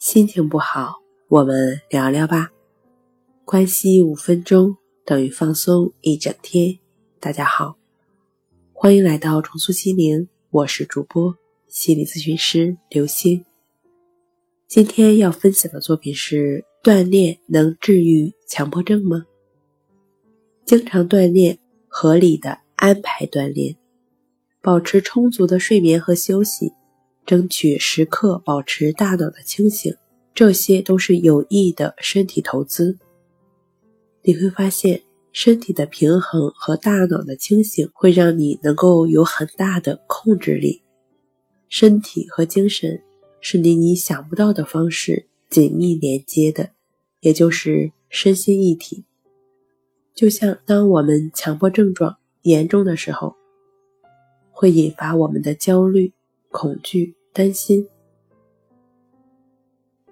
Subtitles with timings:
[0.00, 0.94] 心情不好，
[1.28, 2.50] 我们聊聊吧。
[3.44, 6.78] 关系五分钟等于放松一整天。
[7.20, 7.76] 大家好，
[8.72, 11.36] 欢迎来到重塑心灵，我是主播
[11.68, 13.44] 心理咨询师刘星。
[14.66, 19.26] 今天要分享的作品是：锻炼能治愈强迫症吗？
[20.64, 21.58] 经常锻炼，
[21.88, 23.76] 合理的安排锻炼。
[24.62, 26.72] 保持充足的睡眠和休息，
[27.30, 29.94] 争取时刻保持大脑的清醒，
[30.34, 32.98] 这些都是有益的身体投资。
[34.22, 40.82] 你会发现，身体的平衡和大脑的清醒会让你能够有很大的控制力。
[41.68, 43.00] 身体和精神
[43.40, 46.70] 是离你想不到的方式紧密连接的，
[47.20, 49.04] 也就是身心一体。
[50.16, 53.36] 就像当我们强迫症状严重的时候。
[54.52, 56.12] 会引发我们的焦虑、
[56.50, 57.88] 恐惧、担心。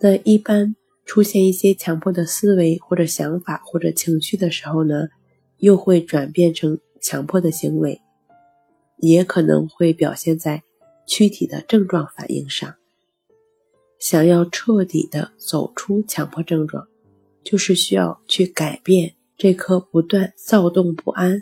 [0.00, 5.08] 那一般出现一些强迫的思维或者想法或者情绪的时候呢，
[5.58, 8.00] 又会转变成强迫的行为，
[8.98, 10.62] 也可能会表现在
[11.06, 12.74] 躯体的症状反应上。
[13.98, 16.88] 想要彻底的走出强迫症状，
[17.42, 21.40] 就是需要去改变这颗不断躁动不安、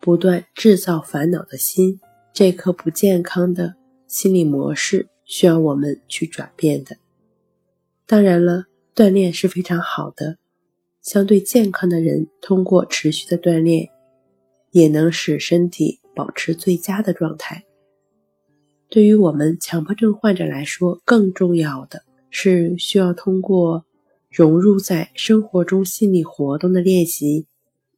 [0.00, 2.00] 不断制造烦恼的心。
[2.32, 3.75] 这颗不健康的
[4.06, 6.96] 心理模式需要我们去转变的。
[8.06, 10.38] 当然了，锻炼是非常好的，
[11.02, 13.88] 相对健康的人通过持续的锻炼，
[14.70, 17.64] 也能使身体保持最佳的状态。
[18.88, 23.84] 对于我们强迫症患者来说，更重要的是需要通过
[24.30, 27.46] 融入在生活中心理活动的练习，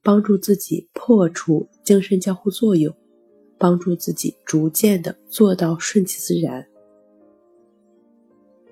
[0.03, 2.97] 帮助自己破除精神交互作用。
[3.59, 6.67] 帮助自己逐渐的做到顺其自然。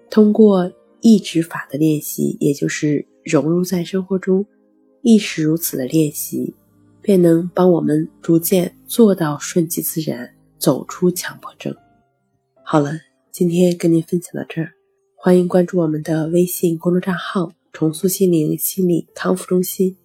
[0.09, 4.47] 通过意志法的练习，也就是融入在生活中，
[5.03, 6.55] 亦是如此的练习，
[7.03, 11.75] 便能帮我们逐渐做到顺其自然，走出强迫症。
[12.63, 12.93] 好了，
[13.31, 14.73] 今天跟您分享到这儿，
[15.17, 19.97] 欢迎关注我们的微信公众账号“重塑心灵心理康复中心”，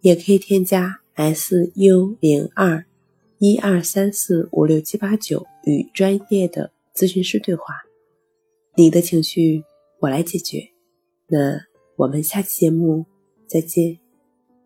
[0.00, 2.84] 也可以添加 S U 零二。
[3.42, 7.74] 一二三四五六七八九，与专业的咨询师对话，
[8.76, 9.64] 你的情绪
[10.00, 10.68] 我来解决。
[11.26, 11.58] 那
[11.96, 13.06] 我们下期节目
[13.46, 13.98] 再见。